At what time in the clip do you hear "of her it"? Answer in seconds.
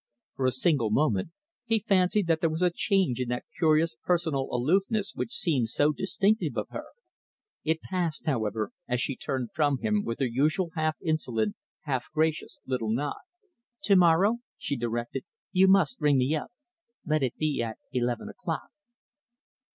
6.57-7.81